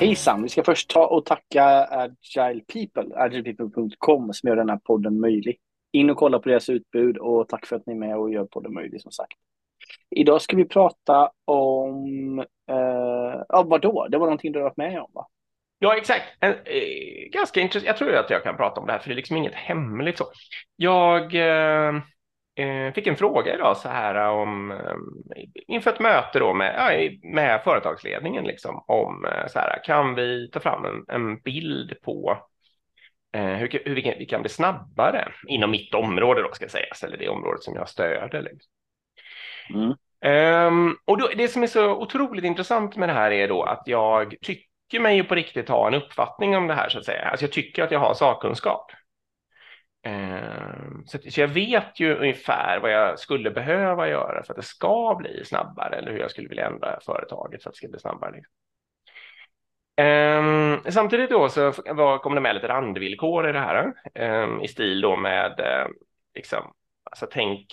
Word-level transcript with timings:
Hejsan! 0.00 0.42
Vi 0.42 0.48
ska 0.48 0.62
först 0.62 0.90
ta 0.90 1.06
och 1.06 1.26
tacka 1.26 1.64
Agile 1.90 2.60
People, 2.72 3.16
agilepeople.com 3.16 4.32
som 4.32 4.48
gör 4.48 4.56
den 4.56 4.70
här 4.70 4.76
podden 4.76 5.20
möjlig. 5.20 5.58
In 5.92 6.10
och 6.10 6.16
kolla 6.16 6.38
på 6.38 6.48
deras 6.48 6.68
utbud 6.68 7.18
och 7.18 7.48
tack 7.48 7.66
för 7.66 7.76
att 7.76 7.86
ni 7.86 7.92
är 7.92 7.98
med 7.98 8.16
och 8.16 8.32
gör 8.32 8.44
podden 8.44 8.74
möjlig 8.74 9.02
som 9.02 9.12
sagt. 9.12 9.32
Idag 10.10 10.42
ska 10.42 10.56
vi 10.56 10.64
prata 10.64 11.30
om, 11.44 12.38
eh, 12.70 13.42
ja 13.48 13.62
vadå? 13.62 14.08
Det 14.10 14.18
var 14.18 14.26
någonting 14.26 14.52
du 14.52 14.58
har 14.58 14.64
varit 14.64 14.76
med 14.76 15.00
om 15.00 15.10
va? 15.12 15.26
Ja, 15.78 15.96
exakt. 15.96 16.24
En, 16.40 16.52
eh, 16.52 17.30
ganska 17.32 17.60
intressant. 17.60 17.86
Jag 17.86 17.96
tror 17.96 18.14
att 18.14 18.30
jag 18.30 18.42
kan 18.42 18.56
prata 18.56 18.80
om 18.80 18.86
det 18.86 18.92
här, 18.92 18.98
för 18.98 19.08
det 19.08 19.14
är 19.14 19.16
liksom 19.16 19.36
inget 19.36 19.54
hemligt 19.54 20.18
så. 20.18 20.24
Jag 20.76 21.34
eh, 21.34 21.92
fick 22.94 23.06
en 23.06 23.16
fråga 23.16 23.54
idag 23.54 23.76
så 23.76 23.88
här 23.88 24.28
om 24.28 24.70
eh, 24.70 24.94
inför 25.66 25.92
ett 25.92 26.00
möte 26.00 26.38
då 26.38 26.54
med, 26.54 27.18
med 27.22 27.62
företagsledningen 27.64 28.44
liksom 28.44 28.84
om 28.86 29.24
eh, 29.24 29.46
så 29.46 29.58
här, 29.58 29.84
kan 29.84 30.14
vi 30.14 30.50
ta 30.50 30.60
fram 30.60 30.84
en, 30.84 31.04
en 31.08 31.40
bild 31.40 32.02
på 32.02 32.38
hur, 33.32 33.84
hur 33.84 33.94
vi, 33.94 34.02
kan, 34.02 34.14
vi 34.18 34.26
kan 34.26 34.40
bli 34.40 34.48
snabbare 34.48 35.32
inom 35.48 35.70
mitt 35.70 35.94
område 35.94 36.42
då 36.42 36.52
ska 36.52 36.68
sägas, 36.68 37.04
eller 37.04 37.16
det 37.16 37.28
området 37.28 37.62
som 37.62 37.74
jag 37.74 37.88
stöder. 37.88 38.42
Liksom. 38.42 38.72
Mm. 39.74 39.94
Um, 40.24 40.96
och 41.04 41.18
då, 41.18 41.28
det 41.36 41.48
som 41.48 41.62
är 41.62 41.66
så 41.66 41.96
otroligt 41.96 42.44
intressant 42.44 42.96
med 42.96 43.08
det 43.08 43.12
här 43.12 43.30
är 43.30 43.48
då 43.48 43.62
att 43.62 43.82
jag 43.86 44.34
tycker 44.42 45.00
mig 45.00 45.22
på 45.22 45.34
riktigt 45.34 45.68
ha 45.68 45.88
en 45.88 45.94
uppfattning 45.94 46.56
om 46.56 46.66
det 46.66 46.74
här 46.74 46.88
så 46.88 46.98
att 46.98 47.04
säga. 47.04 47.22
Alltså 47.22 47.44
jag 47.44 47.52
tycker 47.52 47.84
att 47.84 47.90
jag 47.90 47.98
har 47.98 48.14
sakkunskap. 48.14 48.92
Ehm, 50.02 51.06
så, 51.06 51.18
så, 51.18 51.40
jag 51.40 51.48
vet 51.48 52.00
ju 52.00 52.14
ungefär 52.14 52.78
vad 52.78 52.92
jag 52.92 53.18
skulle 53.18 53.50
behöva 53.50 54.08
göra 54.08 54.42
för 54.42 54.52
att 54.52 54.56
det 54.56 54.62
ska 54.62 55.16
bli 55.18 55.44
snabbare 55.44 55.96
eller 55.96 56.12
hur 56.12 56.18
jag 56.18 56.30
skulle 56.30 56.48
vilja 56.48 56.66
ändra 56.66 56.98
företaget 57.06 57.62
för 57.62 57.70
att 57.70 57.74
det 57.74 57.78
ska 57.78 57.88
bli 57.88 57.98
snabbare. 57.98 58.32
Liksom. 58.32 58.52
Um, 60.00 60.92
samtidigt 60.92 61.30
då 61.30 61.48
så 61.48 61.72
var, 61.86 62.18
kom 62.18 62.34
det 62.34 62.40
med 62.40 62.54
lite 62.54 62.68
randvillkor 62.68 63.48
i 63.48 63.52
det 63.52 63.60
här 63.60 63.92
um, 64.14 64.60
i 64.60 64.68
stil 64.68 65.00
då 65.00 65.16
med 65.16 65.60
uh, 65.60 65.92
liksom, 66.34 66.72
alltså 67.10 67.26
tänk 67.30 67.66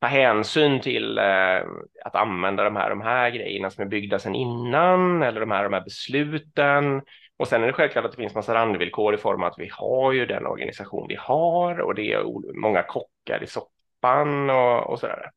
ta 0.00 0.06
hänsyn 0.06 0.80
till 0.80 1.18
uh, 1.18 1.62
att 2.04 2.14
använda 2.14 2.64
de 2.64 2.76
här, 2.76 2.90
de 2.90 3.00
här 3.00 3.30
grejerna 3.30 3.70
som 3.70 3.84
är 3.84 3.88
byggda 3.88 4.18
sedan 4.18 4.34
innan 4.34 5.22
eller 5.22 5.40
de 5.40 5.50
här, 5.50 5.64
de 5.64 5.72
här 5.72 5.84
besluten. 5.84 7.02
Och 7.40 7.48
sen 7.48 7.62
är 7.62 7.66
det 7.66 7.72
självklart 7.72 8.04
att 8.04 8.10
det 8.10 8.16
finns 8.16 8.34
massa 8.34 8.54
randvillkor 8.54 9.14
i 9.14 9.18
form 9.18 9.42
av 9.42 9.48
att 9.48 9.58
vi 9.58 9.68
har 9.72 10.12
ju 10.12 10.26
den 10.26 10.46
organisation 10.46 11.06
vi 11.08 11.16
har 11.16 11.80
och 11.80 11.94
det 11.94 12.12
är 12.12 12.24
många 12.60 12.82
kockar 12.82 13.42
i 13.42 13.46
soppan 13.46 14.50
och, 14.50 14.90
och 14.90 14.98
sådär. 14.98 15.30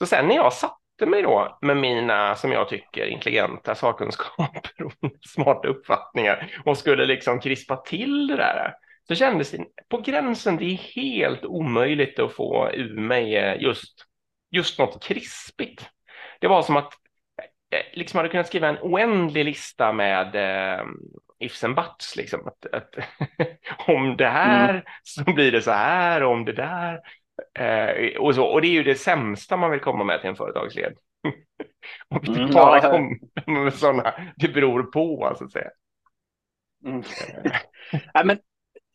Så 0.00 0.06
sen 0.06 0.28
när 0.28 0.34
jag 0.34 0.52
satte 0.52 1.06
mig 1.06 1.22
då 1.22 1.58
med 1.62 1.76
mina, 1.76 2.34
som 2.34 2.52
jag 2.52 2.68
tycker, 2.68 3.06
intelligenta 3.06 3.74
sakkunskaper 3.74 4.84
och 4.84 4.92
smarta 5.28 5.68
uppfattningar 5.68 6.60
och 6.64 6.78
skulle 6.78 7.06
liksom 7.06 7.40
krispa 7.40 7.76
till 7.76 8.26
det 8.26 8.36
där, 8.36 8.74
så 9.08 9.14
kändes 9.14 9.50
det 9.50 9.64
på 9.88 9.98
gränsen, 9.98 10.56
det 10.56 10.64
är 10.64 10.76
helt 10.76 11.44
omöjligt 11.44 12.18
att 12.18 12.32
få 12.32 12.70
ur 12.74 13.00
mig 13.00 13.36
eh, 13.36 13.62
just, 13.62 14.04
just 14.50 14.78
något 14.78 15.02
krispigt. 15.02 15.88
Det 16.40 16.48
var 16.48 16.62
som 16.62 16.76
att 16.76 16.92
liksom 17.92 18.18
hade 18.18 18.28
kunnat 18.28 18.46
skriva 18.46 18.68
en 18.68 18.78
oändlig 18.82 19.44
lista 19.44 19.92
med 19.92 20.34
eh, 20.34 20.84
ifs 21.38 21.64
and 21.64 21.74
buts, 21.74 22.16
liksom. 22.16 22.48
Att, 22.48 22.66
att 22.74 22.94
om 23.88 24.16
det 24.16 24.28
här 24.28 24.70
mm. 24.70 24.82
så 25.02 25.24
blir 25.34 25.52
det 25.52 25.62
så 25.62 25.70
här, 25.70 26.22
om 26.22 26.44
det 26.44 26.52
där. 26.52 27.00
Eh, 27.58 28.16
och, 28.16 28.34
så, 28.34 28.44
och 28.44 28.60
det 28.60 28.68
är 28.68 28.72
ju 28.72 28.82
det 28.82 28.94
sämsta 28.94 29.56
man 29.56 29.70
vill 29.70 29.80
komma 29.80 30.04
med 30.04 30.20
till 30.20 30.30
en 30.30 30.36
företagsled. 30.36 30.92
och 32.08 32.28
vi 32.28 32.38
mm, 32.38 32.50
talar 32.50 32.82
ja, 32.82 32.92
om, 32.92 33.18
om 33.46 33.70
sådana, 33.70 34.14
det 34.36 34.48
beror 34.48 34.82
på, 34.82 35.34
så 35.38 35.44
att 35.44 35.52
säga. 35.52 35.70
Mm. 36.84 37.02
ja, 38.12 38.24
men 38.24 38.38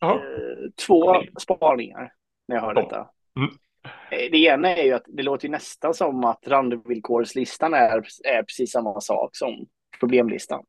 Eh, 0.04 0.70
två 0.86 1.22
spaningar 1.40 2.12
när 2.48 2.56
jag 2.56 2.62
hör 2.62 2.74
detta. 2.74 3.08
Mm. 3.38 3.50
Eh, 3.84 4.30
det 4.30 4.38
ena 4.38 4.76
är 4.76 4.84
ju 4.84 4.92
att 4.92 5.04
det 5.06 5.22
låter 5.22 5.46
ju 5.46 5.52
nästan 5.52 5.94
som 5.94 6.24
att 6.24 6.48
randvillkorslistan 6.48 7.74
är, 7.74 8.02
är 8.24 8.42
precis 8.42 8.72
samma 8.72 9.00
sak 9.00 9.36
som 9.36 9.66
problemlistan. 10.00 10.64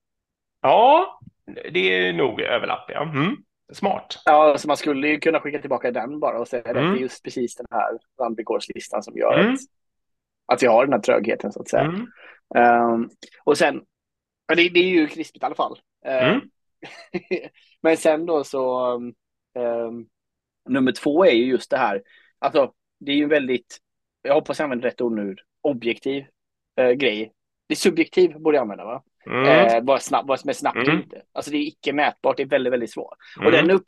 Ja, 0.62 1.20
det 1.72 1.80
är 1.80 2.14
nog 2.14 2.42
överlapp, 2.42 2.86
ja. 2.88 3.04
Mm. 3.04 3.36
Smart. 3.74 4.22
Ja, 4.26 4.58
så 4.58 4.68
man 4.68 4.78
skulle 4.78 5.08
ju 5.08 5.20
kunna 5.20 5.40
skicka 5.40 5.60
tillbaka 5.60 5.92
den 5.92 6.20
bara 6.20 6.40
och 6.40 6.48
säga 6.48 6.64
mm. 6.64 6.70
att 6.70 6.76
det 6.76 6.88
är 6.88 6.90
mm. 6.90 7.02
just 7.02 7.24
precis 7.24 7.56
den 7.56 7.68
här 7.72 8.00
randvillkorslistan 8.22 9.04
som 9.04 9.18
gör 9.18 9.40
mm. 9.40 9.54
att, 9.54 9.60
att 10.46 10.64
vi 10.64 10.68
har 10.68 10.86
den 10.86 10.94
här 10.94 11.00
trögheten 11.00 11.52
så 11.52 11.62
att 11.62 11.70
säga. 11.70 11.94
Um, 12.56 13.10
och 13.44 13.58
sen, 13.58 13.82
det, 14.48 14.70
det, 14.70 14.80
är 14.80 14.90
ju 14.90 15.08
krispigt 15.08 15.44
i 15.44 15.46
alla 15.46 15.56
fall. 15.56 15.80
Um, 16.06 16.42
men 17.82 17.98
sen 17.98 18.26
då 18.26 18.44
så, 18.44 18.94
um, 19.56 20.08
nummer 20.70 20.92
två 20.92 21.26
är 21.26 21.32
ju 21.32 21.46
just 21.46 21.70
det 21.70 21.78
här, 21.78 22.02
alltså 22.40 22.74
det 23.00 23.12
är 23.12 23.16
ju 23.16 23.28
väldigt, 23.28 23.78
jag 24.22 24.34
hoppas 24.34 24.60
jag 24.60 24.64
använder 24.64 24.90
rätt 24.90 25.02
ord 25.02 25.16
nu, 25.16 25.36
objektiv 25.62 26.26
eh, 26.76 26.92
grej. 26.92 27.34
Det 27.68 27.74
är 27.74 27.76
subjektiv 27.76 28.40
borde 28.40 28.58
jag 28.58 28.62
använda 28.62 28.86
va? 28.86 29.04
Mm. 29.30 29.68
Eh, 29.68 29.84
vad, 29.84 30.02
snabb, 30.02 30.40
som 30.40 30.50
är 30.50 30.54
snabbt 30.54 30.88
mm. 30.88 30.98
inte. 30.98 31.22
Alltså 31.34 31.52
det 31.52 31.58
är 31.58 31.68
icke 31.68 31.94
mätbart, 31.94 32.38
det 32.38 32.44
är 32.44 32.48
väldigt, 32.48 32.74
väldigt 32.74 32.92
svårt. 32.92 33.18
Mm. 33.38 33.46
Och 33.46 33.52
den 33.52 33.72
upp, 33.72 33.86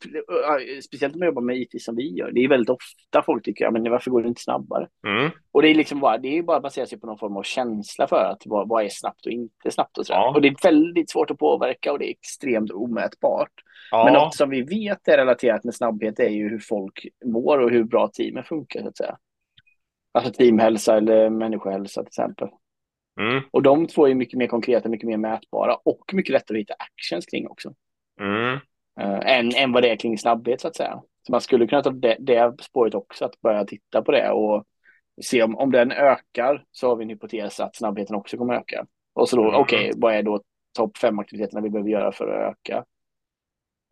speciellt 0.84 1.14
om 1.14 1.18
man 1.18 1.26
jobbar 1.26 1.42
med 1.42 1.56
IT 1.56 1.82
som 1.82 1.96
vi 1.96 2.14
gör, 2.14 2.30
det 2.32 2.44
är 2.44 2.48
väldigt 2.48 2.70
ofta 2.70 3.22
folk 3.22 3.44
tycker, 3.44 3.64
ja, 3.64 3.70
men 3.70 3.90
varför 3.90 4.10
går 4.10 4.22
det 4.22 4.28
inte 4.28 4.42
snabbare? 4.42 4.88
Mm. 5.06 5.30
Och 5.52 5.62
det 5.62 5.68
är 5.68 5.74
liksom 5.74 6.00
bara, 6.00 6.18
det 6.18 6.38
är 6.38 6.42
bara 6.42 6.60
baserat 6.60 6.88
sig 6.88 7.00
på 7.00 7.06
någon 7.06 7.18
form 7.18 7.36
av 7.36 7.42
känsla 7.42 8.06
för 8.06 8.24
att 8.24 8.42
vad, 8.44 8.68
vad 8.68 8.84
är 8.84 8.88
snabbt 8.88 9.26
och 9.26 9.32
inte 9.32 9.70
snabbt 9.70 9.98
och 9.98 10.06
så. 10.06 10.12
Ja. 10.12 10.32
Och 10.34 10.42
det 10.42 10.48
är 10.48 10.56
väldigt 10.62 11.10
svårt 11.10 11.30
att 11.30 11.38
påverka 11.38 11.92
och 11.92 11.98
det 11.98 12.08
är 12.08 12.10
extremt 12.10 12.70
omätbart. 12.70 13.52
Ja. 13.90 14.04
Men 14.04 14.14
något 14.14 14.34
som 14.34 14.50
vi 14.50 14.62
vet 14.62 15.08
är 15.08 15.16
relaterat 15.16 15.64
med 15.64 15.74
snabbhet 15.74 16.20
är 16.20 16.28
ju 16.28 16.48
hur 16.48 16.58
folk 16.58 17.06
mår 17.24 17.58
och 17.58 17.70
hur 17.70 17.84
bra 17.84 18.08
teamen 18.08 18.44
funkar 18.44 18.82
så 18.82 18.88
att 18.88 18.96
säga. 18.96 19.16
Alltså 20.12 20.32
teamhälsa 20.32 20.96
eller 20.96 21.30
människohälsa 21.30 22.00
till 22.00 22.08
exempel. 22.08 22.48
Mm. 23.18 23.42
Och 23.50 23.62
de 23.62 23.86
två 23.86 24.08
är 24.08 24.14
mycket 24.14 24.38
mer 24.38 24.46
konkreta, 24.46 24.88
mycket 24.88 25.06
mer 25.06 25.16
mätbara 25.16 25.74
och 25.74 26.10
mycket 26.12 26.32
lättare 26.32 26.58
att 26.58 26.60
hitta 26.60 26.74
actions 26.78 27.26
kring 27.26 27.48
också. 27.48 27.74
Mm. 28.20 28.58
Uh, 29.00 29.38
än, 29.38 29.54
än 29.54 29.72
vad 29.72 29.82
det 29.82 29.90
är 29.90 29.96
kring 29.96 30.18
snabbhet 30.18 30.60
så 30.60 30.68
att 30.68 30.76
säga. 30.76 31.02
Så 31.26 31.32
man 31.32 31.40
skulle 31.40 31.66
kunna 31.66 31.82
ta 31.82 31.90
det, 31.90 32.16
det 32.20 32.62
spåret 32.62 32.94
också, 32.94 33.24
att 33.24 33.40
börja 33.40 33.64
titta 33.64 34.02
på 34.02 34.12
det 34.12 34.30
och 34.30 34.64
se 35.22 35.42
om, 35.42 35.56
om 35.56 35.72
den 35.72 35.92
ökar 35.92 36.64
så 36.72 36.88
har 36.88 36.96
vi 36.96 37.04
en 37.04 37.10
hypotes 37.10 37.60
att 37.60 37.76
snabbheten 37.76 38.16
också 38.16 38.36
kommer 38.36 38.54
att 38.54 38.60
öka. 38.60 38.86
Och 39.14 39.28
så 39.28 39.36
då, 39.36 39.42
mm. 39.42 39.54
okej, 39.54 39.88
okay, 39.88 39.92
vad 39.96 40.14
är 40.14 40.22
då 40.22 40.42
topp 40.76 40.98
fem 40.98 41.18
aktiviteterna 41.18 41.60
vi 41.60 41.70
behöver 41.70 41.90
göra 41.90 42.12
för 42.12 42.28
att 42.28 42.52
öka, 42.52 42.84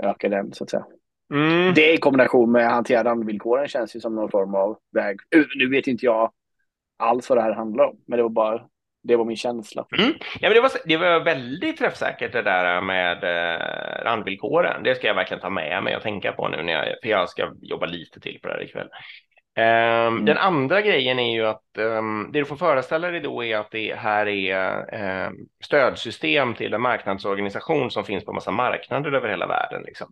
öka 0.02 0.28
den 0.28 0.52
så 0.52 0.64
att 0.64 0.70
säga. 0.70 0.86
Mm. 1.34 1.74
Det 1.74 1.94
i 1.94 1.96
kombination 1.96 2.52
med 2.52 2.70
hantera 2.70 3.04
randvillkoren 3.04 3.68
känns 3.68 3.96
ju 3.96 4.00
som 4.00 4.14
någon 4.14 4.30
form 4.30 4.54
av 4.54 4.78
väg. 4.92 5.16
Nu 5.58 5.70
vet 5.70 5.86
inte 5.86 6.06
jag 6.06 6.32
alls 6.96 7.28
vad 7.28 7.38
det 7.38 7.42
här 7.42 7.52
handlar 7.52 7.84
om, 7.84 7.96
men 8.06 8.16
det 8.16 8.22
var 8.22 8.30
bara 8.30 8.68
det 9.06 9.16
var 9.16 9.24
min 9.24 9.36
känsla. 9.36 9.86
Mm. 9.98 10.12
Ja, 10.40 10.48
men 10.48 10.54
det, 10.54 10.60
var, 10.60 10.70
det 10.84 10.96
var 10.96 11.20
väldigt 11.20 11.78
träffsäkert 11.78 12.32
det 12.32 12.42
där 12.42 12.80
med 12.80 13.24
eh, 13.24 14.04
randvillkoren. 14.04 14.82
Det 14.82 14.94
ska 14.94 15.06
jag 15.06 15.14
verkligen 15.14 15.40
ta 15.40 15.50
med 15.50 15.82
mig 15.82 15.96
och 15.96 16.02
tänka 16.02 16.32
på 16.32 16.48
nu 16.48 16.62
när 16.62 16.72
jag, 16.72 16.84
för 17.02 17.08
jag 17.08 17.28
ska 17.28 17.52
jobba 17.62 17.86
lite 17.86 18.20
till 18.20 18.38
på 18.42 18.48
det 18.48 18.54
här 18.54 18.62
ikväll. 18.62 18.88
Um, 19.58 19.62
mm. 19.62 20.24
Den 20.24 20.38
andra 20.38 20.82
grejen 20.82 21.18
är 21.18 21.34
ju 21.34 21.46
att 21.46 21.64
um, 21.78 22.30
det 22.32 22.38
du 22.38 22.44
får 22.44 22.56
föreställa 22.56 23.10
dig 23.10 23.20
då 23.20 23.44
är 23.44 23.56
att 23.56 23.70
det 23.70 23.94
här 23.94 24.26
är 24.26 25.26
um, 25.26 25.36
stödsystem 25.64 26.54
till 26.54 26.74
en 26.74 26.82
marknadsorganisation 26.82 27.90
som 27.90 28.04
finns 28.04 28.24
på 28.24 28.32
massa 28.32 28.50
marknader 28.50 29.12
över 29.12 29.28
hela 29.28 29.46
världen. 29.46 29.82
Liksom. 29.82 30.08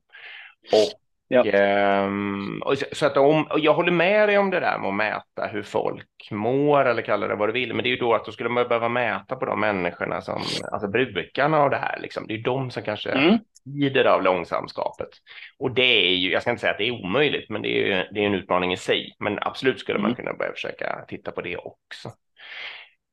Och 0.73 1.04
Ja. 1.29 2.05
Um, 2.05 2.63
så 2.93 3.07
att 3.07 3.17
om, 3.17 3.47
jag 3.57 3.75
håller 3.75 3.93
med 3.93 4.29
dig 4.29 4.39
om 4.39 4.51
det 4.51 4.61
där 4.61 4.79
med 4.79 4.89
att 4.89 4.95
mäta 4.95 5.47
hur 5.47 5.63
folk 5.63 6.29
mår 6.31 6.85
eller 6.85 7.03
kalla 7.03 7.29
det 7.29 7.35
vad 7.35 7.49
du 7.49 7.53
vill, 7.53 7.75
men 7.75 7.83
det 7.83 7.89
är 7.89 7.91
ju 7.91 7.97
då 7.97 8.15
att 8.15 8.25
då 8.25 8.33
skulle 8.33 8.49
man 8.49 8.69
behöva 8.69 8.89
mäta 8.89 9.37
på 9.37 9.47
de 9.47 9.61
människorna 9.61 10.21
som, 10.21 10.43
alltså 10.73 10.89
brukarna 10.89 11.59
av 11.59 11.71
det 11.71 11.77
här, 11.77 11.99
liksom. 12.01 12.27
det 12.27 12.35
är 12.35 12.39
de 12.39 12.71
som 12.71 12.83
kanske 12.83 13.11
mm. 13.11 13.39
lider 13.65 14.05
av 14.05 14.23
långsamskapet. 14.23 15.09
Och 15.59 15.71
det 15.71 16.09
är 16.09 16.15
ju, 16.15 16.33
jag 16.33 16.43
ska 16.43 16.51
inte 16.51 16.61
säga 16.61 16.73
att 16.73 16.79
det 16.79 16.89
är 16.89 17.05
omöjligt, 17.05 17.51
men 17.51 17.63
det 17.63 17.69
är 17.69 17.87
ju 17.87 18.05
det 18.13 18.21
är 18.21 18.27
en 18.27 18.35
utmaning 18.35 18.73
i 18.73 18.77
sig. 18.77 19.17
Men 19.19 19.39
absolut 19.41 19.81
skulle 19.81 19.99
man 19.99 20.11
mm. 20.11 20.17
kunna 20.17 20.33
börja 20.33 20.53
försöka 20.53 21.05
titta 21.09 21.33
på 21.33 21.41
det 21.41 21.57
också. 21.57 22.11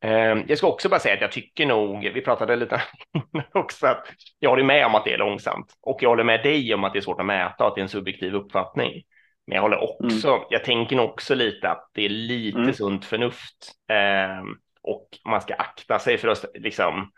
Ehm, 0.02 0.44
jag 0.48 0.58
ska 0.58 0.68
också 0.68 0.90
bara 0.90 1.00
säga 1.00 1.16
att 1.16 1.22
jag 1.22 1.32
tycker 1.32 1.66
nog, 1.66 2.12
vi 2.14 2.22
pratade 2.22 2.56
lite 2.56 2.82
också, 3.54 3.88
att 3.88 4.08
jag 4.40 4.50
håller 4.50 4.64
med 4.64 4.86
om 4.86 4.96
att 4.96 5.06
det 5.06 5.14
är 5.14 5.18
långsamt 5.18 5.74
och 5.82 6.04
jag 6.04 6.10
håller 6.10 6.24
med 6.24 6.44
dig 6.44 6.74
om 6.74 6.84
att 6.84 6.94
det 6.94 7.00
är 7.00 7.02
svårt 7.02 7.20
att 7.20 7.26
mäta 7.26 7.64
och 7.64 7.70
att 7.70 7.76
det 7.76 7.82
är 7.82 7.84
en 7.84 7.90
subjektiv 7.90 8.36
uppfattning. 8.36 9.04
Men 9.48 9.56
jag 9.56 9.62
håller 9.62 9.84
också, 9.84 10.30
mm. 10.30 10.44
jag 10.50 10.64
tänker 10.64 10.96
nog 10.96 11.10
också 11.10 11.36
lite 11.36 11.70
att 11.70 11.90
det 11.94 12.06
är 12.06 12.10
lite 12.10 12.60
mm. 12.60 12.74
sunt 12.74 13.06
förnuft 13.06 13.72
eh, 13.92 14.44
och 14.82 15.08
man 15.26 15.42
ska 15.42 15.54
akta 15.54 16.00
sig 16.00 16.18
för 16.18 16.28
att 16.28 16.46
liksom 16.54 17.12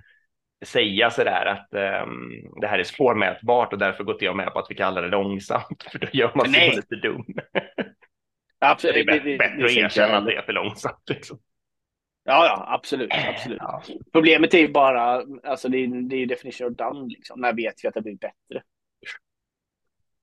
säga 0.66 1.10
så 1.10 1.24
där 1.24 1.46
att 1.46 1.68
um, 2.04 2.32
det 2.62 2.68
här 2.68 2.80
är 2.80 2.84
svårmätbart 2.84 3.74
och 3.74 3.80
därför 3.80 4.04
går 4.04 4.16
inte 4.16 4.26
jag 4.26 4.36
med 4.36 4.54
på 4.54 4.60
att 4.60 4.66
vi 4.70 4.76
kallar 4.76 5.02
det 5.02 5.08
långsamt, 5.08 5.84
för 5.92 6.00
då 6.00 6.08
gör 6.14 6.32
man 6.36 6.54
sig 6.54 6.70
lite 6.76 6.96
dum. 6.96 7.26
Absolut. 8.60 8.96
det 8.96 9.02
är 9.02 9.06
bättre, 9.06 9.24
det, 9.24 9.32
det, 9.32 9.38
bättre 9.38 9.66
att 9.66 9.72
erkänna 9.72 10.18
att 10.18 10.26
det 10.26 10.36
är 10.36 10.42
för 10.42 10.54
långsamt. 10.54 11.10
Liksom. 11.10 11.40
Ja, 12.26 12.46
ja, 12.46 12.66
absolut. 12.68 13.12
absolut. 13.14 13.58
Ja. 13.62 13.84
Problemet 14.12 14.54
är 14.54 14.60
ju 14.60 14.72
bara, 14.72 15.24
alltså 15.44 15.70
det 15.70 15.78
är, 15.78 16.10
det 16.10 16.16
är 16.16 16.26
definition 16.26 16.68
of 16.68 16.78
done, 16.78 17.08
liksom. 17.08 17.42
När 17.42 17.54
vet 17.54 17.74
vi 17.84 17.88
att 17.88 17.94
det 17.94 18.02
blir 18.02 18.16
bättre? 18.16 18.64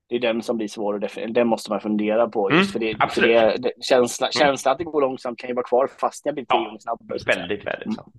Det 0.08 0.16
är 0.16 0.20
den 0.20 0.42
som 0.42 0.56
blir 0.56 0.68
svår 0.68 0.94
att 0.94 1.00
definiera. 1.00 1.32
Den 1.32 1.46
måste 1.46 1.70
man 1.70 1.80
fundera 1.80 2.28
på. 2.28 2.52
Just 2.52 2.76
mm, 2.76 2.96
för 2.96 2.98
det, 2.98 3.12
för 3.12 3.22
det, 3.22 3.56
det, 3.58 3.72
känsla, 3.80 4.26
mm. 4.26 4.32
känslan 4.32 4.72
att 4.72 4.78
det 4.78 4.84
går 4.84 5.00
långsamt 5.00 5.38
kan 5.38 5.48
ju 5.48 5.54
vara 5.54 5.66
kvar 5.66 5.88
fast 6.00 6.26
jag 6.26 6.34
blir 6.34 6.44
tio 6.44 6.58
gånger 6.58 6.78
snabbare. 6.78 7.18
Väldigt, 7.26 7.66
väldigt 7.66 7.94
så. 7.94 8.12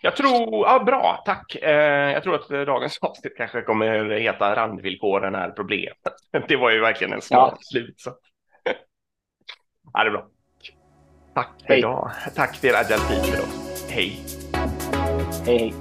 Jag 0.00 0.16
tror, 0.16 0.66
ja 0.66 0.84
bra, 0.84 1.22
tack. 1.24 1.54
Eh, 1.54 2.12
jag 2.12 2.22
tror 2.22 2.34
att 2.34 2.48
dagens 2.48 2.98
avsnitt 3.02 3.36
kanske 3.36 3.62
kommer 3.62 4.18
heta 4.18 4.56
randvillkoren 4.56 5.34
är 5.34 5.50
problemet. 5.50 5.98
Det 6.48 6.56
var 6.56 6.70
ju 6.70 6.80
verkligen 6.80 7.12
en 7.12 7.20
smart 7.20 7.54
ja. 7.56 7.62
slut. 7.62 8.00
Så. 8.00 8.10
ja, 9.92 10.04
det 10.04 10.08
är 10.08 10.10
bra. 10.10 10.28
Tack 11.38 11.66
för 11.66 11.74
idag. 11.74 12.10
Tack 12.34 12.60
till 12.60 12.70
Peter. 13.08 13.40
Hej. 13.88 14.20
Hej, 15.46 15.58
hej. 15.58 15.74